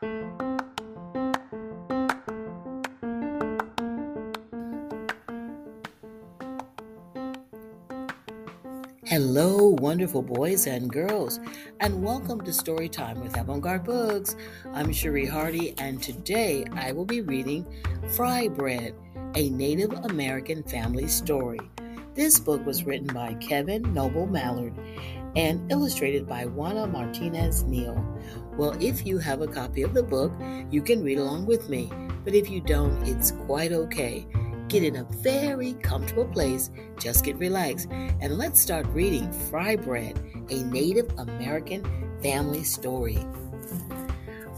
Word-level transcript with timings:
Hello, 0.00 0.56
wonderful 9.80 10.22
boys 10.22 10.68
and 10.68 10.92
girls, 10.92 11.40
and 11.80 12.00
welcome 12.00 12.40
to 12.42 12.52
Storytime 12.52 13.20
with 13.20 13.36
Avant 13.36 13.60
Garde 13.60 13.82
Books. 13.82 14.36
I'm 14.72 14.92
Cherie 14.92 15.26
Hardy, 15.26 15.74
and 15.78 16.00
today 16.00 16.64
I 16.74 16.92
will 16.92 17.04
be 17.04 17.22
reading 17.22 17.66
Fry 18.14 18.46
Bread, 18.46 18.94
a 19.34 19.50
Native 19.50 19.92
American 20.04 20.62
family 20.62 21.08
story. 21.08 21.58
This 22.14 22.38
book 22.38 22.64
was 22.64 22.84
written 22.84 23.08
by 23.08 23.34
Kevin 23.34 23.92
Noble 23.94 24.26
Maillard 24.26 24.74
and 25.36 25.70
illustrated 25.70 26.26
by 26.26 26.46
Juana 26.46 26.86
Martinez 26.86 27.64
Neal. 27.64 28.02
Well, 28.56 28.76
if 28.80 29.06
you 29.06 29.18
have 29.18 29.40
a 29.40 29.46
copy 29.46 29.82
of 29.82 29.94
the 29.94 30.02
book, 30.02 30.32
you 30.70 30.82
can 30.82 31.02
read 31.02 31.18
along 31.18 31.46
with 31.46 31.68
me, 31.68 31.90
but 32.24 32.34
if 32.34 32.50
you 32.50 32.60
don't, 32.60 33.06
it's 33.06 33.30
quite 33.30 33.72
okay. 33.72 34.26
Get 34.68 34.82
in 34.82 34.96
a 34.96 35.04
very 35.04 35.74
comfortable 35.74 36.26
place, 36.26 36.70
just 36.98 37.24
get 37.24 37.38
relaxed, 37.38 37.88
and 37.90 38.36
let's 38.36 38.60
start 38.60 38.86
reading 38.88 39.30
Fry 39.32 39.76
Bread, 39.76 40.18
a 40.50 40.62
Native 40.64 41.10
American 41.18 41.84
family 42.22 42.64
story. 42.64 43.18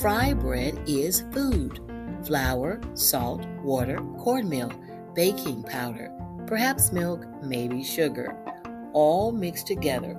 Fry 0.00 0.34
bread 0.34 0.78
is 0.86 1.24
food 1.32 1.80
flour, 2.26 2.80
salt, 2.94 3.46
water, 3.62 3.98
cornmeal, 4.18 4.72
baking 5.14 5.62
powder, 5.62 6.10
perhaps 6.46 6.90
milk, 6.90 7.26
maybe 7.42 7.84
sugar, 7.84 8.36
all 8.92 9.30
mixed 9.30 9.66
together 9.66 10.16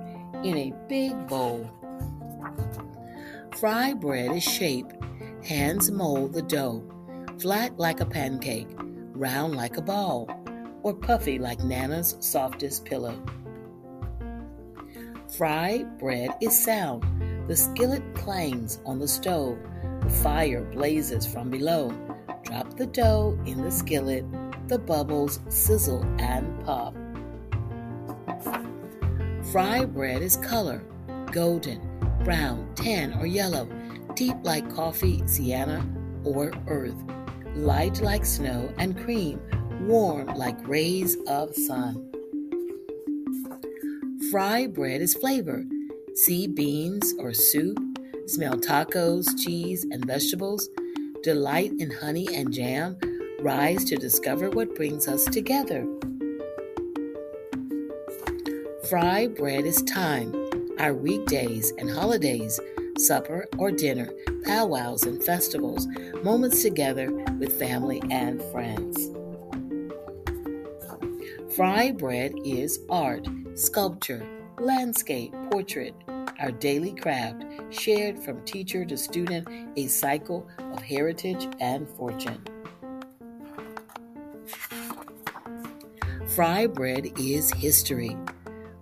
in 0.48 0.56
a 0.56 0.72
big 0.88 1.26
bowl. 1.26 1.70
Fry 3.56 3.94
bread 3.94 4.32
is 4.32 4.44
shaped. 4.44 4.94
Hands 5.44 5.90
mold 5.90 6.32
the 6.32 6.42
dough, 6.42 6.84
flat 7.38 7.78
like 7.78 8.00
a 8.00 8.06
pancake 8.06 8.68
round 9.16 9.56
like 9.56 9.76
a 9.76 9.82
ball, 9.82 10.28
or 10.82 10.94
puffy 10.94 11.38
like 11.38 11.60
Nana's 11.64 12.16
softest 12.20 12.84
pillow. 12.84 13.20
Fried 15.36 15.98
bread 15.98 16.30
is 16.40 16.56
sound. 16.56 17.04
The 17.48 17.56
skillet 17.56 18.02
clangs 18.14 18.78
on 18.86 18.98
the 18.98 19.08
stove. 19.08 19.58
The 20.02 20.10
fire 20.10 20.62
blazes 20.62 21.26
from 21.26 21.50
below. 21.50 21.90
Drop 22.44 22.76
the 22.76 22.86
dough 22.86 23.38
in 23.46 23.62
the 23.62 23.70
skillet. 23.70 24.24
The 24.68 24.78
bubbles 24.78 25.40
sizzle 25.48 26.04
and 26.18 26.64
pop. 26.64 26.94
Fried 29.52 29.94
bread 29.94 30.22
is 30.22 30.36
color 30.36 30.82
golden, 31.32 31.80
brown, 32.24 32.72
tan, 32.76 33.12
or 33.18 33.26
yellow, 33.26 33.68
deep 34.14 34.36
like 34.42 34.74
coffee, 34.74 35.22
sienna, 35.26 35.86
or 36.24 36.52
earth 36.66 36.96
light 37.56 38.00
like 38.02 38.24
snow, 38.26 38.70
and 38.78 38.96
cream, 38.96 39.40
warm 39.80 40.26
like 40.28 40.56
rays 40.68 41.16
of 41.26 41.54
sun. 41.54 42.10
Fry 44.30 44.66
bread 44.66 45.00
is 45.00 45.14
flavor. 45.14 45.64
See 46.14 46.46
beans 46.46 47.14
or 47.18 47.32
soup, 47.32 47.78
smell 48.26 48.54
tacos, 48.54 49.26
cheese, 49.42 49.84
and 49.90 50.04
vegetables, 50.04 50.68
delight 51.22 51.72
in 51.78 51.90
honey 51.90 52.28
and 52.34 52.52
jam, 52.52 52.98
rise 53.40 53.84
to 53.84 53.96
discover 53.96 54.50
what 54.50 54.74
brings 54.74 55.08
us 55.08 55.24
together. 55.26 55.86
Fry 58.88 59.26
bread 59.26 59.66
is 59.66 59.82
time, 59.82 60.32
our 60.78 60.94
weekdays 60.94 61.72
and 61.78 61.90
holidays 61.90 62.60
supper, 62.98 63.46
or 63.58 63.70
dinner, 63.70 64.10
powwows 64.44 65.02
and 65.02 65.22
festivals, 65.22 65.86
moments 66.22 66.62
together 66.62 67.10
with 67.38 67.58
family 67.58 68.02
and 68.10 68.40
friends. 68.52 69.10
Fry 71.54 71.90
bread 71.90 72.32
is 72.44 72.78
art, 72.88 73.26
sculpture, 73.54 74.26
landscape, 74.60 75.34
portrait, 75.50 75.94
our 76.38 76.52
daily 76.52 76.92
craft, 76.94 77.44
shared 77.70 78.18
from 78.18 78.44
teacher 78.44 78.84
to 78.84 78.96
student, 78.96 79.48
a 79.76 79.86
cycle 79.88 80.46
of 80.58 80.80
heritage 80.80 81.48
and 81.60 81.88
fortune. 81.88 82.42
Fry 86.28 86.66
bread 86.66 87.10
is 87.18 87.50
history, 87.52 88.16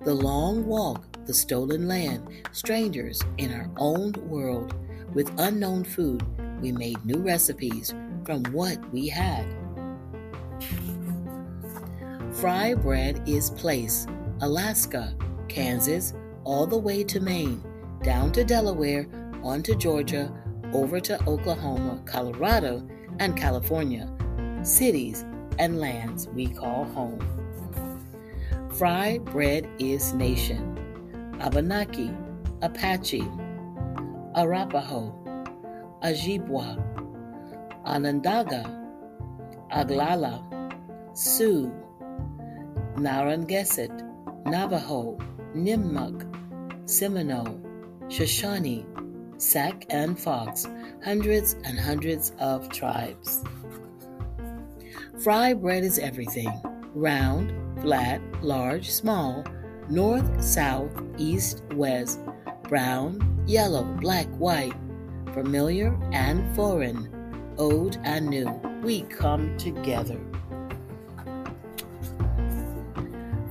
the 0.04 0.15
long 0.15 0.66
walk 0.66 1.15
the 1.26 1.34
stolen 1.34 1.88
land, 1.88 2.28
strangers 2.53 3.20
in 3.38 3.53
our 3.53 3.70
own 3.78 4.12
world. 4.28 4.75
With 5.15 5.32
unknown 5.38 5.84
food, 5.84 6.22
we 6.60 6.72
made 6.72 7.04
new 7.04 7.20
recipes 7.22 7.94
from 8.25 8.43
what 8.53 8.78
we 8.93 9.09
had. 9.09 9.47
Fry 12.32 12.75
bread 12.75 13.22
is 13.26 13.50
place, 13.50 14.06
Alaska, 14.41 15.16
Kansas, 15.48 16.14
all 16.43 16.66
the 16.66 16.76
way 16.76 17.04
to 17.04 17.20
Maine, 17.20 17.62
down 18.03 18.32
to 18.32 18.44
Delaware, 18.44 19.06
on 19.43 19.62
to 19.62 19.75
Georgia, 19.75 20.32
over 20.72 21.00
to 21.00 21.22
Oklahoma, 21.26 22.03
Colorado, 22.04 22.87
and 23.20 23.37
California, 23.37 24.10
cities 24.62 25.25
and 25.59 25.78
lands 25.78 26.26
we 26.28 26.48
call 26.48 26.84
home. 26.84 27.20
Fry 28.76 29.18
bread 29.18 29.68
is 29.78 30.14
nation. 30.14 30.76
Abenaki, 31.40 32.10
Apache, 32.60 33.22
Arapaho, 34.34 35.14
Ojibwa, 36.02 36.82
Onondaga, 37.86 38.64
Oglala, 39.70 40.42
Sioux, 41.16 41.72
Narragansett, 42.96 43.92
Navajo, 44.44 45.18
Nipmuc, 45.54 46.26
Seminole, 46.90 47.60
Shoshone, 48.08 48.84
Sac 49.36 49.86
and 49.88 50.18
Fox, 50.18 50.66
hundreds 51.04 51.52
and 51.64 51.78
hundreds 51.78 52.32
of 52.40 52.68
tribes. 52.70 53.44
Fry 55.22 55.54
bread 55.54 55.84
is 55.84 56.00
everything 56.00 56.60
round, 56.94 57.53
flat, 57.81 58.21
large, 58.43 58.91
small, 58.91 59.44
north, 59.88 60.43
south, 60.43 60.91
east, 61.19 61.62
west, 61.75 62.21
brown, 62.69 63.43
yellow, 63.47 63.84
black, 64.00 64.27
white, 64.38 64.75
familiar 65.32 65.99
and 66.12 66.55
foreign, 66.55 67.10
old 67.59 67.99
and 68.05 68.28
new, 68.28 68.49
we 68.82 69.03
come 69.03 69.56
together. 69.59 70.21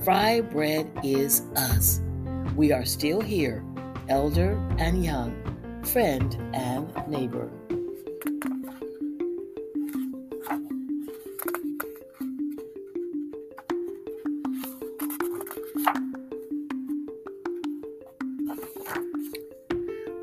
Fry 0.02 0.40
bread 0.40 0.90
is 1.02 1.42
us. 1.56 2.00
We 2.56 2.72
are 2.72 2.84
still 2.84 3.20
here, 3.20 3.64
elder 4.08 4.52
and 4.78 5.04
young, 5.04 5.34
friend 5.82 6.34
and 6.54 6.92
neighbor. 7.08 7.50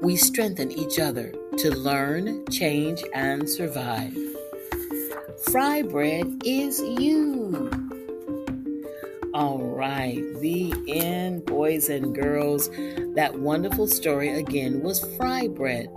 We 0.01 0.15
strengthen 0.15 0.71
each 0.71 0.97
other 0.97 1.31
to 1.57 1.77
learn, 1.77 2.43
change, 2.47 3.03
and 3.13 3.47
survive. 3.47 4.17
Fry 5.51 5.83
bread 5.83 6.41
is 6.43 6.79
you. 6.79 7.69
All 9.35 9.59
right, 9.59 10.19
the 10.39 10.73
end, 10.87 11.45
boys 11.45 11.89
and 11.89 12.15
girls. 12.15 12.69
That 13.13 13.37
wonderful 13.37 13.87
story 13.87 14.29
again 14.29 14.81
was 14.81 15.05
Fry 15.17 15.47
Bread, 15.47 15.89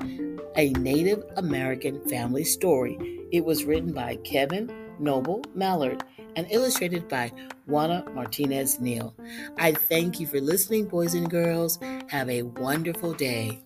a 0.54 0.70
Native 0.72 1.24
American 1.38 2.06
family 2.06 2.44
story. 2.44 2.98
It 3.32 3.46
was 3.46 3.64
written 3.64 3.92
by 3.92 4.16
Kevin 4.16 4.70
Noble 4.98 5.42
Maillard 5.54 6.04
and 6.36 6.46
illustrated 6.50 7.08
by 7.08 7.32
Juana 7.66 8.04
Martinez 8.12 8.80
Neal. 8.80 9.14
I 9.58 9.72
thank 9.72 10.20
you 10.20 10.26
for 10.26 10.42
listening, 10.42 10.88
boys 10.88 11.14
and 11.14 11.30
girls. 11.30 11.78
Have 12.08 12.28
a 12.28 12.42
wonderful 12.42 13.14
day. 13.14 13.62